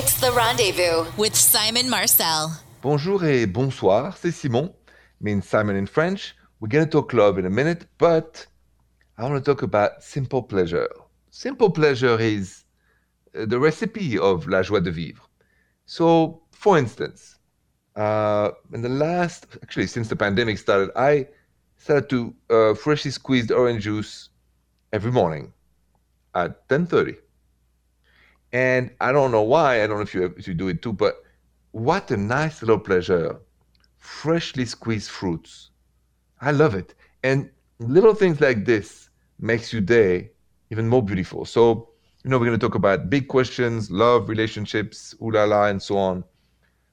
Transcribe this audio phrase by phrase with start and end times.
[0.00, 2.52] It's the rendezvous with Simon Marcel.
[2.82, 4.72] Bonjour et bonsoir, c'est Simon.
[5.20, 6.36] Means Simon in French.
[6.60, 8.46] We're going to talk love in a minute, but
[9.16, 10.88] I want to talk about simple pleasure.
[11.30, 12.62] Simple pleasure is
[13.34, 15.20] uh, the recipe of la joie de vivre.
[15.86, 17.34] So, for instance,
[17.96, 21.26] uh, in the last, actually, since the pandemic started, I
[21.76, 24.28] started to uh, freshly squeezed orange juice
[24.92, 25.52] every morning
[26.36, 27.16] at 10:30.
[28.52, 29.82] And I don't know why.
[29.82, 31.22] I don't know if you if you do it too, but
[31.72, 33.40] what a nice little pleasure!
[33.98, 35.70] Freshly squeezed fruits.
[36.40, 36.94] I love it.
[37.22, 40.30] And little things like this makes your day
[40.70, 41.44] even more beautiful.
[41.44, 41.90] So,
[42.24, 45.82] you know, we're going to talk about big questions, love, relationships, ooh la la, and
[45.82, 46.24] so on.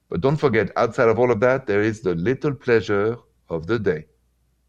[0.08, 3.16] But don't forget, outside of all of that, there is the little pleasure
[3.48, 4.06] of the day.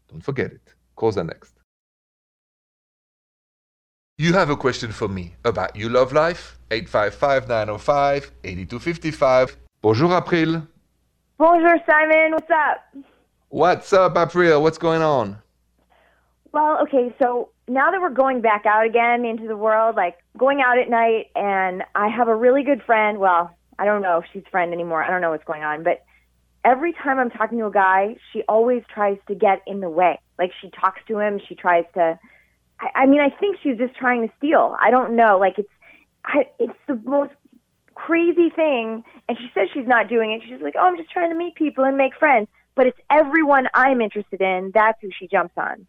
[0.08, 0.74] Don't forget it.
[0.96, 1.57] Cause are next.
[4.20, 6.58] You have a question for me about You Love Life?
[6.72, 9.56] 855-905-8255.
[9.80, 10.66] Bonjour, April.
[11.38, 12.32] Bonjour, Simon.
[12.32, 12.84] What's up?
[13.50, 14.60] What's up, April?
[14.60, 15.38] What's going on?
[16.50, 20.62] Well, okay, so now that we're going back out again into the world, like going
[20.62, 23.20] out at night, and I have a really good friend.
[23.20, 25.04] Well, I don't know if she's friend anymore.
[25.04, 26.04] I don't know what's going on, but
[26.64, 30.18] every time I'm talking to a guy, she always tries to get in the way.
[30.40, 32.18] Like she talks to him, she tries to.
[32.80, 34.76] I, I mean, I think she's just trying to steal.
[34.80, 35.38] I don't know.
[35.38, 35.68] Like it's,
[36.24, 37.32] I, it's the most
[37.94, 39.04] crazy thing.
[39.28, 40.42] And she says she's not doing it.
[40.48, 42.48] She's like, oh, I'm just trying to meet people and make friends.
[42.74, 44.70] But it's everyone I'm interested in.
[44.72, 45.86] That's who she jumps on.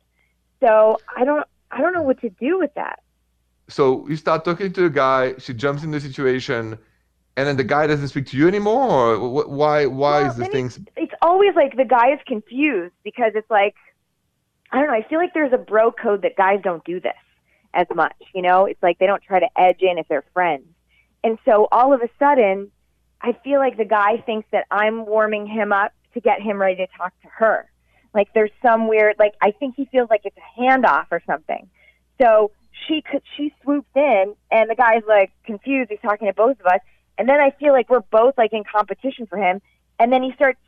[0.59, 2.99] So I don't, I don't know what to do with that.
[3.67, 6.79] So you start talking to a guy, she jumps in the situation,
[7.37, 9.85] and then the guy doesn't speak to you anymore, or wh- why?
[9.85, 10.87] Why Well, is this thing?
[10.97, 13.75] It's always like the guy is confused because it's like,
[14.71, 14.93] I don't know.
[14.93, 17.13] I feel like there's a bro code that guys don't do this
[17.73, 18.15] as much.
[18.33, 20.65] You know, it's like they don't try to edge in if they're friends.
[21.23, 22.71] And so all of a sudden,
[23.21, 26.77] I feel like the guy thinks that I'm warming him up to get him ready
[26.77, 27.69] to talk to her.
[28.13, 31.69] Like there's some weird, like I think he feels like it's a handoff or something.
[32.21, 32.51] So
[32.87, 35.89] she could, she swooped in, and the guy's like confused.
[35.89, 36.79] He's talking to both of us,
[37.17, 39.61] and then I feel like we're both like in competition for him.
[39.99, 40.59] And then he starts.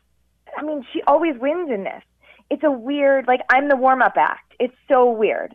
[0.56, 2.02] I mean, she always wins in this.
[2.50, 4.54] It's a weird, like I'm the warm up act.
[4.58, 5.54] It's so weird.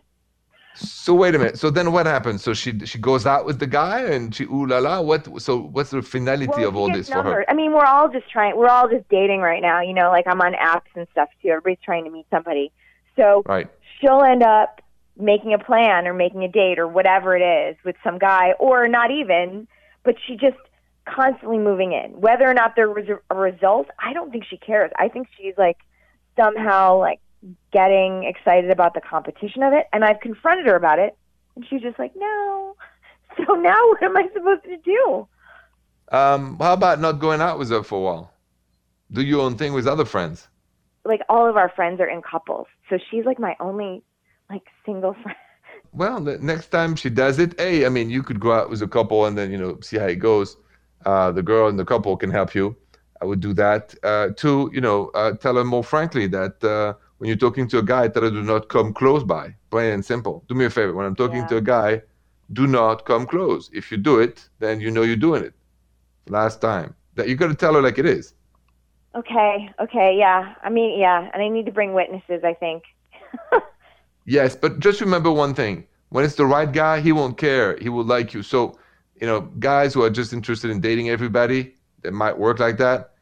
[0.76, 1.58] So wait a minute.
[1.58, 2.44] So then what happens?
[2.44, 5.02] So she she goes out with the guy and she ooh la la.
[5.02, 5.42] What?
[5.42, 7.46] So what's the finality Well, of all this for her?
[7.50, 8.56] I mean, we're all just trying.
[8.56, 9.82] We're all just dating right now.
[9.82, 11.50] You know, like I'm on apps and stuff too.
[11.50, 12.72] Everybody's trying to meet somebody.
[13.16, 13.68] So Right.
[14.00, 14.82] she'll end up
[15.18, 18.88] making a plan or making a date or whatever it is with some guy, or
[18.88, 19.68] not even.
[20.04, 20.58] But she just
[21.06, 22.12] constantly moving in.
[22.22, 24.92] Whether or not there was a result, I don't think she cares.
[25.00, 25.78] I think she's like
[26.38, 27.20] somehow like
[27.72, 29.88] getting excited about the competition of it.
[29.94, 31.18] And I've confronted her about it,
[31.56, 32.76] and she's just like, no.
[33.46, 35.28] So now what am I supposed to do?
[36.12, 38.34] Um, how about not going out with her for a while?
[39.12, 40.48] Do your own thing with other friends.
[41.06, 42.68] like all of our friends are in couples.
[42.90, 44.04] So she's like my only
[44.50, 45.38] like single friend.
[45.94, 48.82] Well, the next time she does it, hey, I mean, you could go out with
[48.82, 50.58] a couple and then you know see how it goes.
[51.06, 52.76] Uh, the girl and the couple can help you.
[53.22, 53.96] I would do that.
[54.04, 57.80] Uh, two, you know, uh, tell her more frankly that uh, when you're talking to
[57.80, 59.56] a guy, tell her do not come close by.
[59.72, 60.44] Plain and simple.
[60.48, 60.94] Do me a favor.
[60.94, 61.48] When I'm talking Yeah.
[61.48, 62.02] to a guy,
[62.54, 63.70] do not come close.
[63.74, 65.54] If you do it, then you know you're doing it.
[66.30, 66.94] Last time.
[67.16, 68.34] That you got to tell her like it is.
[69.16, 70.54] Okay, okay, yeah.
[70.64, 72.84] I mean, yeah, and I need to bring witnesses, I think.
[74.26, 75.86] Yes, but just remember one thing.
[76.10, 77.78] When it's the right guy, he won't care.
[77.78, 78.44] He will like you.
[78.44, 78.78] So,
[79.20, 83.14] you know, guys who are just interested in dating everybody, that might work like that.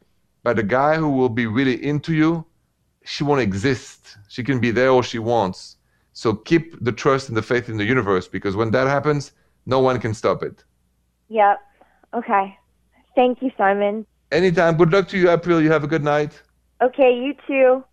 [0.42, 2.44] But a guy who will be really into you,
[3.04, 4.16] she won't exist.
[4.28, 5.76] She can be there all she wants.
[6.12, 9.32] So keep the trust and the faith in the universe because when that happens,
[9.66, 10.64] no one can stop it.
[11.28, 11.58] Yep.
[12.14, 12.56] Okay.
[13.14, 14.06] Thank you, Simon.
[14.32, 14.76] Anytime.
[14.76, 15.60] Good luck to you, April.
[15.60, 16.40] You have a good night.
[16.82, 17.84] Okay, you too.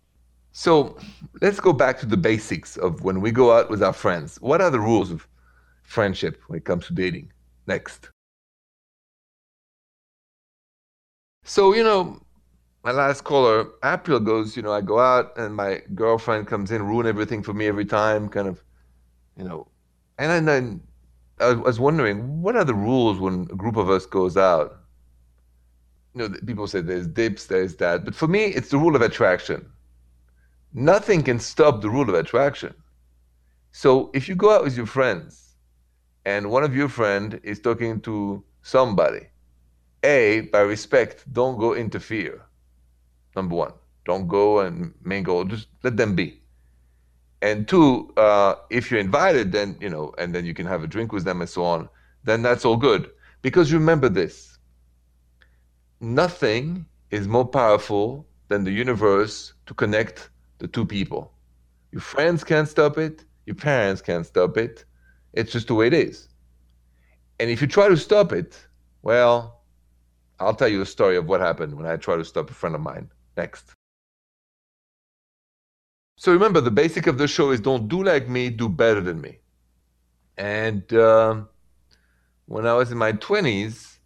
[0.52, 0.96] So
[1.40, 4.40] let's go back to the basics of when we go out with our friends.
[4.40, 5.26] What are the rules of
[5.82, 7.32] friendship when it comes to dating?
[7.66, 8.10] Next.
[11.44, 12.20] So, you know,
[12.82, 16.82] my last caller, April goes, you know, I go out and my girlfriend comes in,
[16.82, 18.62] ruin everything for me every time, kind of,
[19.36, 19.68] you know.
[20.18, 20.80] And then
[21.40, 24.80] I was wondering, what are the rules when a group of us goes out?
[26.14, 28.04] You know, people say there's dips, there's that.
[28.04, 29.70] But for me, it's the rule of attraction
[30.74, 32.74] nothing can stop the rule of attraction.
[33.70, 35.54] So if you go out with your friends
[36.24, 39.28] and one of your friend is talking to somebody,
[40.04, 42.42] A, by respect, don't go interfere.
[43.34, 43.72] Number one,
[44.04, 46.40] don't go and mingle, just let them be.
[47.42, 50.86] And two, uh, if you're invited, then, you know, and then you can have a
[50.86, 51.88] drink with them and so on,
[52.22, 53.10] then that's all good.
[53.42, 54.58] Because remember this,
[56.00, 61.32] nothing is more powerful than the universe to connect the two people.
[61.92, 64.84] Your friends can't stop it, your parents can't stop it.
[65.32, 66.28] It's just the way it is.
[67.40, 68.66] And if you try to stop it,
[69.02, 69.63] well,
[70.40, 72.74] I'll tell you a story of what happened when I tried to stop a friend
[72.74, 73.10] of mine.
[73.36, 73.72] Next.
[76.16, 79.20] So remember, the basic of the show is don't do like me, do better than
[79.20, 79.38] me.
[80.36, 81.48] And um,
[82.46, 83.98] when I was in my 20s,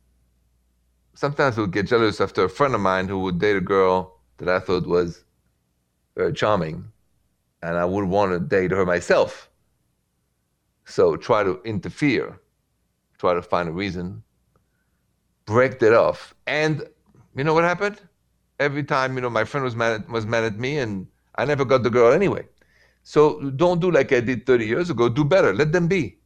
[1.14, 4.20] sometimes I would get jealous after a friend of mine who would date a girl
[4.38, 5.24] that I thought was
[6.16, 6.90] very charming,
[7.62, 9.50] and I would want to date her myself.
[10.84, 12.40] So try to interfere,
[13.18, 14.22] try to find a reason,
[15.48, 16.34] break that off.
[16.46, 16.86] And
[17.34, 18.00] you know what happened?
[18.60, 21.06] Every time, you know, my friend was mad at, was mad at me, and
[21.36, 22.44] I never got the girl anyway.
[23.02, 25.08] So don't do like I did 30 years ago.
[25.08, 25.54] Do better.
[25.54, 26.18] Let them be.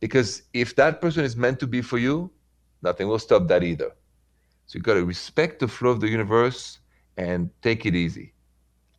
[0.00, 2.30] Because if that person is meant to be for you,
[2.82, 3.90] nothing will stop that either.
[4.66, 6.80] So you got to respect the flow of the universe
[7.16, 8.34] and take it easy.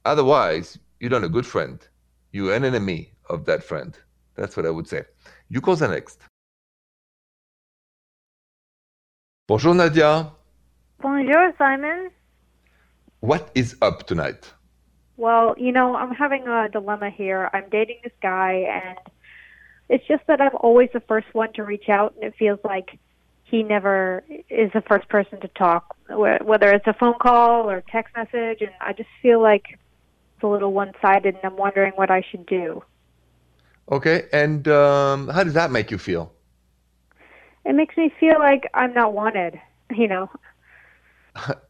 [0.06, 1.86] Otherwise, you're not a good friend.
[2.32, 3.98] You're an enemy of that friend.
[4.36, 5.04] That's what I would say.
[5.50, 6.20] You call the next.
[9.45, 10.31] Bonjour Nadia.
[11.01, 12.10] Bonjour, Simon.
[13.19, 14.54] What is up tonight?
[15.18, 17.50] Well, you know, I'm having a dilemma here.
[17.51, 18.98] I'm dating this guy, and
[19.90, 22.98] it's just that I'm always the first one to reach out, and it feels like
[23.44, 28.16] he never is the first person to talk, whether it's a phone call or text
[28.16, 32.10] message, and I just feel like it's a little one sided, and I'm wondering what
[32.10, 32.81] I should do.
[33.92, 36.32] Okay, and um, how does that make you feel?
[37.65, 39.60] It makes me feel like I'm not wanted,
[39.92, 40.30] you know.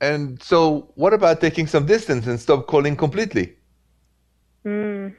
[0.02, 3.56] And so, what about taking some distance and stop calling completely?
[4.66, 5.16] Mm.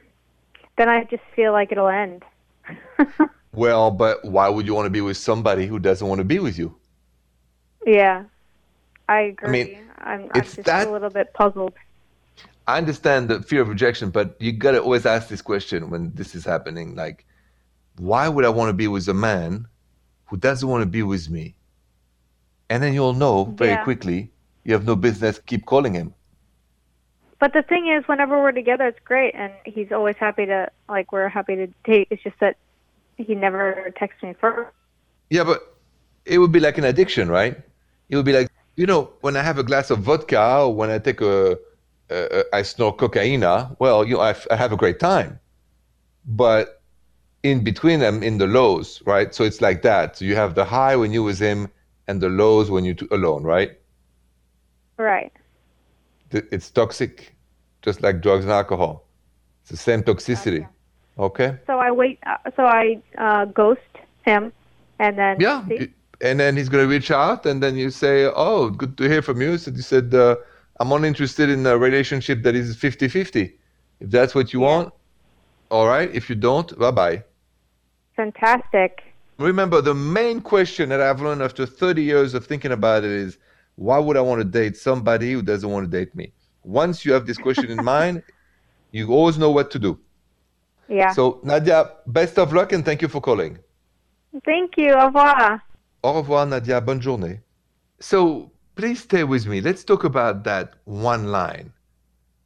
[0.77, 2.23] Then I just feel like it'll end.
[3.53, 6.39] well, but why would you want to be with somebody who doesn't want to be
[6.39, 6.75] with you?
[7.85, 8.25] Yeah,
[9.07, 9.47] I agree.
[9.47, 11.73] I mean, I'm, I'm it's just that- a little bit puzzled.
[12.67, 16.33] I understand the fear of rejection, but you gotta always ask this question when this
[16.33, 16.95] is happening.
[16.95, 17.25] Like,
[17.97, 19.67] why would I want to be with a man
[20.27, 21.55] who doesn't want to be with me?
[22.69, 23.83] And then you'll know very Yeah.
[23.83, 24.31] quickly
[24.63, 26.13] you have no business keep calling him.
[27.39, 31.11] But the thing is, whenever we're together, it's great, and he's always happy to like
[31.11, 32.07] we're happy to date.
[32.09, 32.57] It's just that
[33.17, 34.71] he never texts me first.
[35.29, 35.75] Yeah, but
[36.25, 37.57] it would be like an addiction, right?
[38.09, 40.89] It would be like, you know, when I have a glass of vodka or when
[40.89, 41.57] I take a,
[42.09, 43.41] a, a I snort cocaine.
[43.79, 45.39] well, you know, I, f- I have a great time.
[46.25, 46.81] But
[47.45, 49.33] in between them, in the lows, right?
[49.35, 50.17] So it's like that.
[50.17, 51.69] So you have the high when you with him
[52.07, 53.71] and the lows when you're alone, right?
[54.97, 55.31] Right.
[56.31, 57.35] It's toxic,
[57.81, 59.09] just like drugs and alcohol.
[59.61, 60.67] It's the same toxicity.
[61.17, 61.57] Okay?
[61.67, 62.19] So I wait.
[62.25, 63.81] Uh, so I uh, ghost
[64.25, 64.51] him,
[64.99, 65.63] and then Yeah.
[65.67, 65.89] see?
[66.21, 69.21] And then he's going to reach out, and then you say, Oh, good to hear
[69.21, 69.57] from you.
[69.57, 70.35] So you said, uh,
[70.79, 73.59] I'm only interested in a relationship that is 50 50.
[73.99, 74.67] If that's what you Yeah.
[74.67, 74.93] want,
[75.69, 76.09] all right.
[76.13, 77.23] If you don't, bye bye.
[78.15, 79.03] Fantastic.
[79.37, 83.37] Remember, the main question that I've learned after 30 years of thinking about it is
[83.75, 86.31] why would I want to date somebody who doesn't want to date me?
[86.63, 88.23] Once you have this question in mind,
[88.91, 89.99] you always know what to do.
[90.87, 91.11] Yeah.
[91.11, 93.59] So, Nadia, best of luck and thank you for calling.
[94.45, 94.93] Thank you.
[94.93, 95.61] Au revoir.
[96.03, 96.79] Au revoir, Nadia.
[96.81, 97.39] Bonne journée.
[97.99, 99.61] So please stay with me.
[99.61, 101.71] Let's talk about that one line.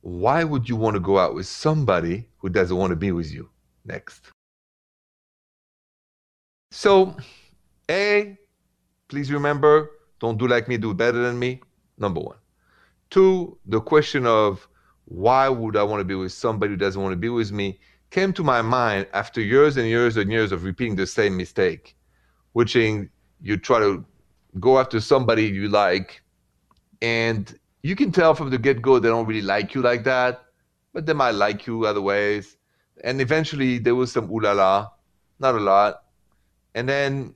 [0.01, 3.33] Why would you want to go out with somebody who doesn't want to be with
[3.33, 3.49] you?
[3.83, 4.31] Next.
[6.71, 7.15] So,
[7.89, 8.37] A,
[9.07, 11.61] please remember don't do like me, do better than me.
[11.97, 12.37] Number one.
[13.09, 14.67] Two, the question of
[15.05, 17.79] why would I want to be with somebody who doesn't want to be with me
[18.11, 21.95] came to my mind after years and years and years of repeating the same mistake,
[22.53, 23.07] which is
[23.41, 24.05] you try to
[24.59, 26.21] go after somebody you like,
[27.01, 30.43] and you can tell from the get go they don't really like you like that,
[30.93, 32.57] but they might like you other ways.
[33.03, 34.89] And eventually there was some ooh la la,
[35.39, 36.03] not a lot.
[36.75, 37.33] And then,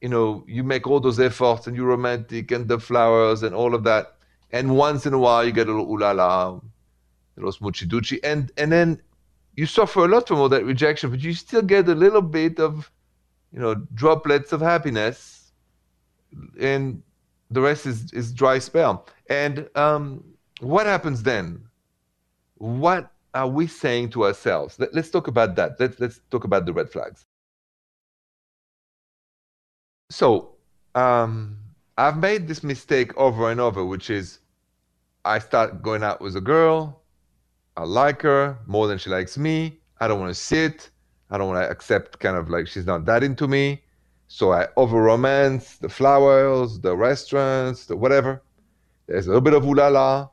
[0.00, 3.74] you know, you make all those efforts and you're romantic and the flowers and all
[3.74, 4.16] of that.
[4.50, 6.60] And once in a while you get a little ooh la la, a
[7.36, 8.18] little smoochy doochy.
[8.22, 9.02] And, and then
[9.54, 12.58] you suffer a lot from all that rejection, but you still get a little bit
[12.58, 12.90] of,
[13.52, 15.52] you know, droplets of happiness,
[16.60, 17.02] and
[17.50, 19.06] the rest is is dry spell.
[19.28, 20.22] And um,
[20.60, 21.64] what happens then?
[22.58, 24.78] What are we saying to ourselves?
[24.78, 25.80] Let, let's talk about that.
[25.80, 27.26] Let's let's talk about the red flags.
[30.10, 30.56] So
[30.96, 31.56] um,
[31.96, 34.40] I've made this mistake over and over, which is
[35.24, 37.02] I start going out with a girl.
[37.76, 39.78] I like her more than she likes me.
[40.00, 40.90] I don't want to sit.
[41.30, 43.82] I don't want to accept kind of like she's not that into me.
[44.26, 48.42] So I over romance the flowers, the restaurants, the whatever.
[49.06, 50.28] There's a little bit of ooh la la.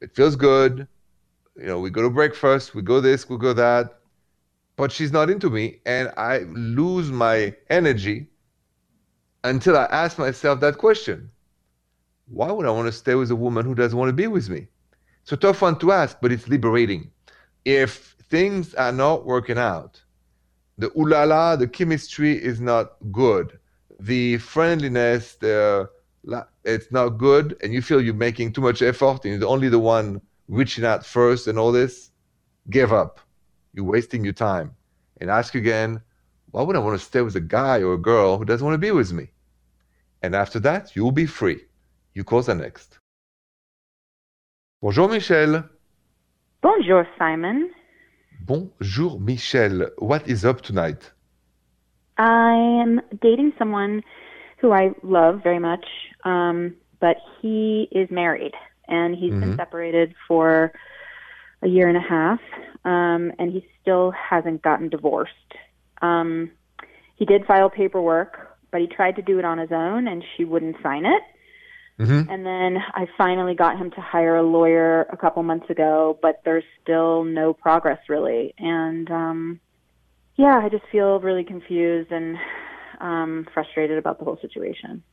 [0.00, 0.86] It feels good.
[1.56, 3.98] You know, we go to breakfast, we go this, we go that.
[4.76, 8.28] But she's not into me, and I lose my energy
[9.44, 11.30] until I ask myself that question.
[12.26, 14.48] Why would I want to stay with a woman who doesn't want to be with
[14.48, 14.66] me?
[15.22, 17.10] It's a tough one to ask, but it's liberating.
[17.64, 20.02] If things are not working out,
[20.78, 23.58] the ooh la la, the chemistry is not good,
[24.00, 25.88] the friendliness, the
[26.64, 29.78] it's not good, and you feel you're making too much effort, and you're only the
[29.78, 32.10] one reaching out first, and all this,
[32.70, 33.20] give up.
[33.74, 34.74] You're wasting your time,
[35.20, 36.00] and ask again,
[36.50, 38.74] why would I want to stay with a guy or a girl who doesn't want
[38.74, 39.28] to be with me?
[40.24, 41.60] And after that, you'll be free.
[42.14, 42.98] You call the next.
[44.80, 45.64] Bonjour, Michel.
[46.62, 47.70] Bonjour, Simon.
[48.40, 49.90] Bonjour, Michel.
[49.98, 51.12] What is up tonight?
[52.16, 54.02] I am dating someone
[54.56, 55.84] who I love very much,
[56.24, 58.54] um, but he is married
[58.88, 59.40] and he's mm-hmm.
[59.40, 60.72] been separated for
[61.60, 62.40] a year and a half,
[62.86, 65.50] um, and he still hasn't gotten divorced.
[66.00, 66.50] Um,
[67.16, 70.44] he did file paperwork, but he tried to do it on his own, and she
[70.44, 71.22] wouldn't sign it.
[72.00, 72.28] Mm-hmm.
[72.28, 76.40] And then I finally got him to hire a lawyer a couple months ago, but
[76.44, 78.52] there's still no progress really.
[78.58, 79.60] And um
[80.34, 82.36] yeah, I just feel really confused and
[83.00, 85.04] um frustrated about the whole situation.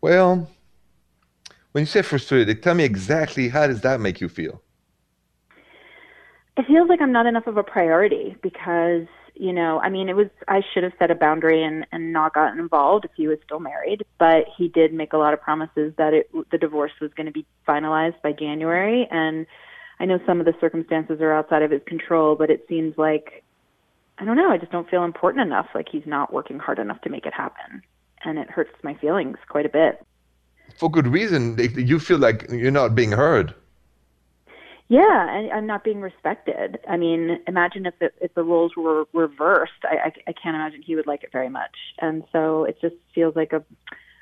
[0.00, 0.48] Well,
[1.72, 4.62] when you say frustrated, tell me exactly how does that make you feel?
[6.56, 10.16] It feels like I'm not enough of a priority because you know, I mean, it
[10.16, 13.38] was I should have set a boundary and and not gotten involved if he was
[13.44, 17.12] still married, but he did make a lot of promises that it the divorce was
[17.14, 19.46] going to be finalized by January and
[20.00, 23.44] I know some of the circumstances are outside of his control, but it seems like
[24.18, 27.00] I don't know, I just don't feel important enough like he's not working hard enough
[27.02, 27.82] to make it happen.
[28.24, 30.04] And it hurts my feelings quite a bit.
[30.78, 31.58] For good reason.
[31.58, 33.54] You feel like you're not being heard.
[34.94, 36.78] Yeah, and I'm not being respected.
[36.88, 39.82] I mean, imagine if the, if the roles were reversed.
[39.82, 41.74] I, I I can't imagine he would like it very much.
[41.98, 43.64] And so it just feels like a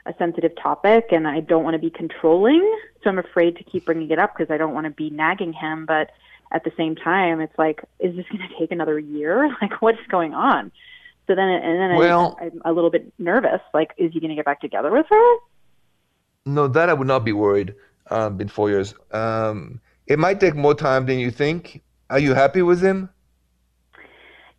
[0.07, 2.63] a sensitive topic, and I don't want to be controlling.
[3.05, 5.53] So I'm afraid to keep bringing it up because I don't want to be nagging
[5.53, 5.85] him.
[5.85, 6.11] But
[6.51, 9.55] at the same time, it's like, is this going to take another year?
[9.61, 10.73] Like, what's going on?
[11.27, 13.61] So then, and then well, I, I'm a little bit nervous.
[13.75, 15.37] Like, is he going to get back together with her?
[16.47, 17.75] No, that I would not be worried.
[18.11, 18.95] Um, been four years.
[19.13, 19.81] Um,
[20.13, 21.83] it might take more time than you think.
[22.11, 23.09] Are you happy with him?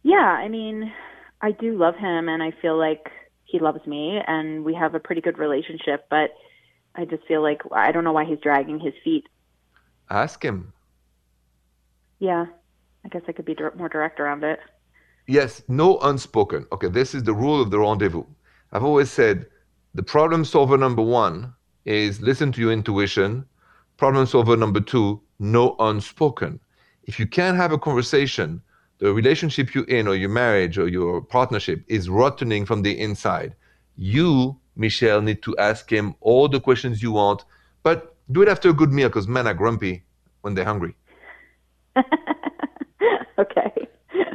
[0.01, 0.91] Yeah, I mean,
[1.41, 3.11] I do love him and I feel like
[3.43, 6.31] he loves me and we have a pretty good relationship, but
[6.95, 9.25] I just feel like I don't know why he's dragging his feet.
[10.09, 10.73] Ask him.
[12.17, 12.47] Yeah,
[13.05, 14.59] I guess I could be more direct around it.
[15.27, 16.65] Yes, no unspoken.
[16.71, 18.25] Okay, this is the rule of the rendezvous.
[18.71, 19.45] I've always said
[19.93, 21.53] the problem solver number one
[21.85, 23.45] is listen to your intuition.
[23.97, 26.59] Problem solver number two, no unspoken.
[27.03, 28.61] If you can't have a conversation,
[28.99, 33.55] the relationship you're in or your marriage or your partnership is rotting from the inside.
[33.97, 37.43] You, Michelle, need to ask him all the questions you want,
[37.83, 40.03] but do it after a good meal because men are grumpy
[40.41, 40.95] when they're hungry.
[43.37, 43.71] okay.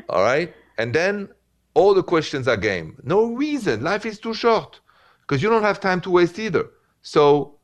[0.09, 0.55] All right.
[0.77, 1.29] And then
[1.75, 2.99] all the questions are game.
[3.03, 3.83] No reason.
[3.83, 4.81] Life is too short
[5.23, 6.67] because you don't have time to waste either.
[7.03, 7.58] So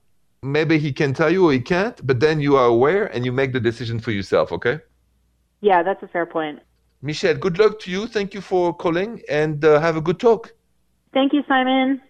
[0.44, 3.32] maybe he can tell you or he can't, but then you are aware and you
[3.32, 4.80] make the decision for yourself, okay?
[5.60, 6.60] Yeah, that's a fair point.
[7.00, 8.06] Michelle, good luck to you.
[8.06, 10.54] Thank you for calling and uh, have a good talk.
[11.12, 12.00] Thank you, Simon.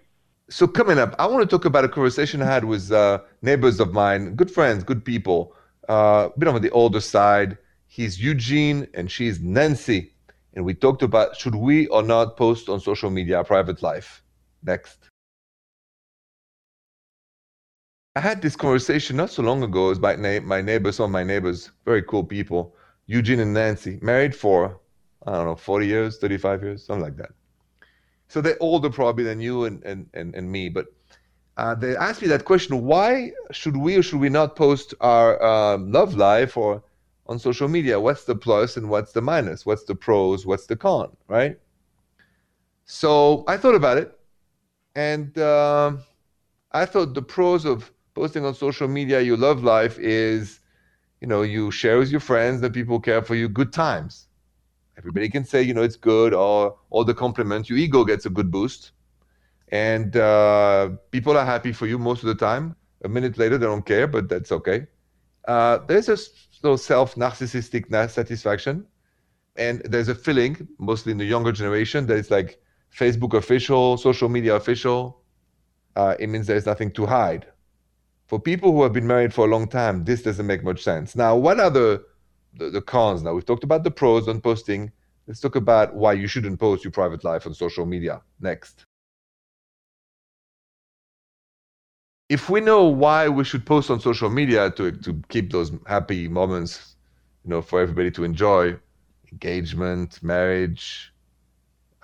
[0.51, 3.81] So, coming up, I want to talk about a conversation I had with uh, neighbors
[3.81, 5.55] of mine, good friends, good people,
[5.89, 7.57] uh, a bit on the older side.
[7.87, 10.13] He's Eugene and she's Nancy.
[10.55, 14.23] And we talked about should we or not post on social media our private life.
[14.63, 15.11] Next.
[18.17, 21.11] I had this conversation not so long ago with my, na- my neighbors, some of
[21.11, 24.81] my neighbors, very cool people, Eugene and Nancy, married for,
[25.27, 27.31] I don't know, 40 years, 35 years, something like that.
[28.29, 30.87] So they're older probably than you and, and, and, and me, but
[31.57, 35.43] uh, they asked me that question why should we or should we not post our
[35.43, 36.83] um, love life or
[37.27, 37.99] on social media?
[37.99, 39.65] What's the plus and what's the minus?
[39.65, 40.47] What's the pros?
[40.47, 41.59] What's the con, right?
[42.87, 44.19] So I thought about it,
[44.95, 45.93] and uh,
[46.73, 50.61] I thought the pros of posting on social media your love life is,
[51.21, 54.29] you know, you share with your friends that people care for you, good times.
[54.97, 57.69] Everybody can say, you know, it's good, or all the compliments.
[57.69, 58.93] Your ego gets a good boost,
[59.69, 62.77] and uh, people are happy for you most of the time.
[63.05, 64.87] A minute later, they don't care, but that's okay.
[65.49, 66.17] Uh, there's a
[66.63, 68.87] little self-narcissistic satisfaction,
[69.57, 72.63] and there's a feeling, mostly in the younger generation, that it's like
[72.97, 75.21] Facebook official, social media official.
[75.97, 77.47] Uh, it means there's nothing to hide
[78.27, 81.15] For people who have been married for a long time, this doesn't make much sense.
[81.15, 82.05] Now, what are the,
[82.55, 83.23] the, the cons?
[83.23, 84.91] Now, we've talked about the pros on posting.
[85.27, 88.23] Let's talk about why you shouldn't post your private life on social media.
[88.41, 88.85] Next.
[92.31, 96.27] If we know why we should post on social media to, to keep those happy
[96.27, 96.97] moments,
[97.45, 98.77] you know, for everybody to enjoy,
[99.31, 101.13] engagement, marriage,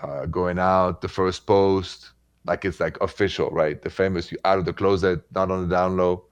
[0.03, 2.11] uh, going out, the first post,
[2.51, 3.81] like it's like official, right?
[3.81, 6.25] The famous you out of the closet, not on the down low.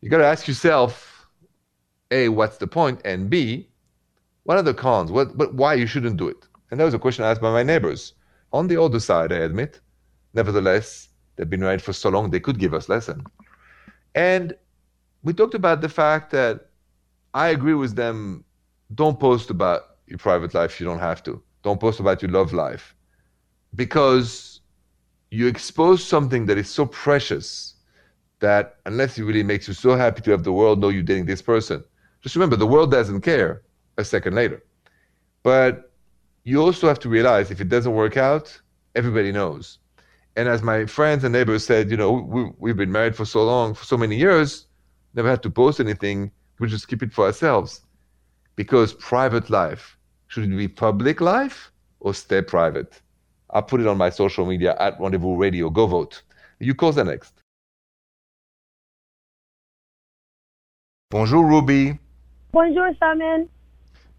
[0.00, 1.28] You got to ask yourself,
[2.10, 3.02] A, what's the point?
[3.04, 3.68] And B,
[4.44, 5.12] what are the cons?
[5.12, 6.42] What, but why you shouldn't do it?
[6.70, 8.14] And that was a question asked by my neighbors.
[8.54, 9.80] On the older side, I admit.
[10.32, 13.22] Nevertheless, they've been married for so long, they could give us lesson.
[14.14, 14.54] And
[15.22, 16.70] we talked about the fact that
[17.34, 18.42] I agree with them.
[18.94, 20.80] Don't post about your private life.
[20.80, 21.42] You don't have to.
[21.62, 22.94] Don't post about your love life
[23.74, 24.59] because
[25.30, 27.74] you expose something that is so precious
[28.40, 31.26] that unless it really makes you so happy to have the world know you're dating
[31.26, 31.84] this person,
[32.20, 33.62] just remember the world doesn't care
[33.96, 34.62] a second later.
[35.42, 35.92] But
[36.44, 38.60] you also have to realize if it doesn't work out,
[38.94, 39.78] everybody knows.
[40.36, 43.44] And as my friends and neighbors said, you know, we, we've been married for so
[43.44, 44.66] long, for so many years,
[45.14, 46.30] never had to post anything.
[46.58, 47.82] We just keep it for ourselves.
[48.56, 49.96] Because private life,
[50.28, 51.70] should it be public life
[52.00, 53.00] or stay private?
[53.52, 55.70] I'll put it on my social media at Rendezvous Radio.
[55.70, 56.22] Go vote.
[56.58, 57.34] You call the next.
[61.10, 61.98] Bonjour, Ruby.
[62.52, 63.48] Bonjour, Simon.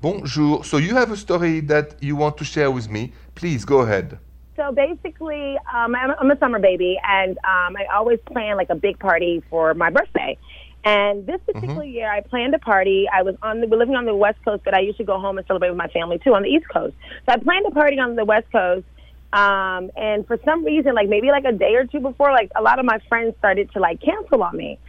[0.01, 0.65] Bonjour.
[0.65, 3.13] So you have a story that you want to share with me.
[3.35, 4.17] Please go ahead.
[4.57, 8.75] So basically, um, I'm, I'm a summer baby, and um, I always plan like a
[8.75, 10.37] big party for my birthday.
[10.83, 11.93] And this particular Mhm.
[11.93, 13.07] year, I planned a party.
[13.13, 15.37] I was on the, we're living on the West Coast, but I usually go home
[15.37, 16.95] and celebrate with my family too on the East Coast.
[17.25, 18.85] So I planned a party on the West Coast.
[19.33, 22.61] Um, and for some reason, like maybe like a day or two before, like a
[22.61, 24.79] lot of my friends started to like cancel on me.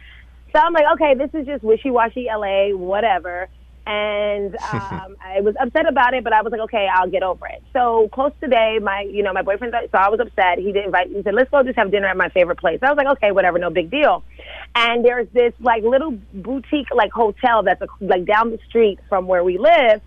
[0.53, 3.47] So I'm like, okay, this is just wishy-washy LA, whatever.
[3.85, 7.47] And um, I was upset about it, but I was like, okay, I'll get over
[7.47, 7.63] it.
[7.73, 10.59] So close to day, my, you know, my boyfriend, so I was upset.
[10.59, 12.79] He didn't invite, he said, let's go just have dinner at my favorite place.
[12.81, 14.23] I was like, okay, whatever, no big deal.
[14.75, 19.43] And there's this like little boutique like hotel that's like down the street from where
[19.43, 20.01] we live.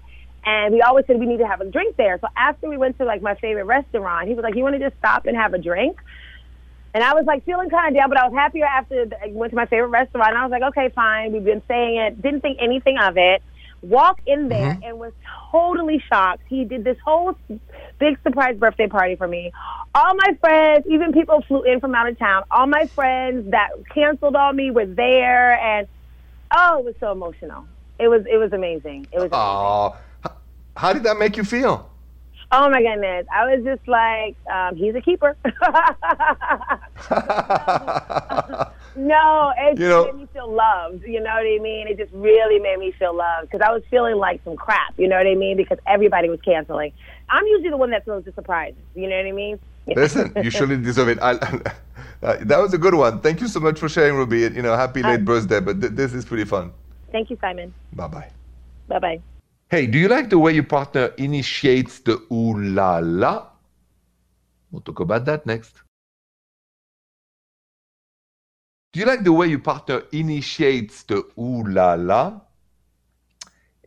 [0.46, 2.18] And we always said we need to have a drink there.
[2.20, 4.78] So after we went to like my favorite restaurant, he was like, you want to
[4.78, 5.98] just stop and have a drink?
[6.94, 9.50] And I was like feeling kind of down, but I was happier after I went
[9.50, 10.30] to my favorite restaurant.
[10.30, 11.32] And I was like, okay, fine.
[11.32, 12.22] We've been saying it.
[12.22, 13.42] Didn't think anything of it.
[13.82, 14.82] Walk in there mm-hmm.
[14.84, 15.12] and was
[15.50, 16.42] totally shocked.
[16.48, 17.36] He did this whole
[17.98, 19.52] big surprise birthday party for me.
[19.94, 22.44] All my friends, even people flew in from out of town.
[22.50, 25.86] All my friends that canceled on me were there, and
[26.54, 27.66] oh, it was so emotional.
[27.98, 29.06] It was it was amazing.
[29.12, 29.30] It was.
[29.92, 30.05] amazing.
[30.76, 31.90] How did that make you feel?
[32.52, 33.26] Oh my goodness!
[33.34, 35.36] I was just like, um, he's a keeper.
[38.96, 41.02] no, it You just know- made me feel loved.
[41.04, 41.88] You know what I mean?
[41.88, 44.94] It just really made me feel loved because I was feeling like some crap.
[44.96, 45.56] You know what I mean?
[45.56, 46.92] Because everybody was canceling.
[47.28, 48.78] I'm usually the one that throws the surprises.
[48.94, 49.58] You know what I mean?
[49.88, 51.18] Listen, you surely deserve it.
[51.20, 51.32] I,
[52.22, 53.20] uh, that was a good one.
[53.20, 54.40] Thank you so much for sharing, Ruby.
[54.40, 55.60] You know, happy late birthday.
[55.60, 56.72] But th- this is pretty fun.
[57.10, 57.74] Thank you, Simon.
[57.92, 58.30] Bye bye.
[58.88, 59.20] Bye bye.
[59.68, 63.48] Hey, do you like the way your partner initiates the ooh la la?
[64.70, 65.82] We'll talk about that next.
[68.92, 72.40] Do you like the way your partner initiates the ooh la la?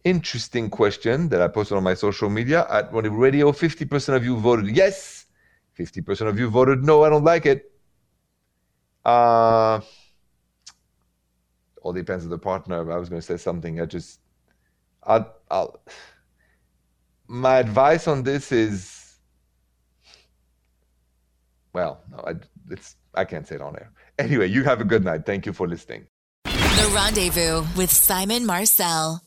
[0.04, 3.54] Interesting question that I posted on my social media at Radio.
[3.54, 5.28] 50% of you voted yes.
[5.80, 7.72] 50% of you voted no, I don't like it.
[9.06, 9.80] Uh,
[11.82, 12.92] all depends on the partner.
[12.92, 13.80] I was going to say something.
[13.80, 14.20] I just,
[15.04, 15.80] I'll, I'll,
[17.28, 19.18] my advice on this is,
[21.74, 22.34] well, no, I,
[22.70, 23.92] it's, I can't say it on air.
[24.18, 25.26] Anyway, you have a good night.
[25.26, 26.08] Thank you for listening.
[26.46, 29.22] The Rendezvous with Simon Marcel.